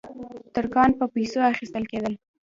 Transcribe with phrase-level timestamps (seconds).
[0.55, 2.13] ترکان په پیسو اخیستل کېدل.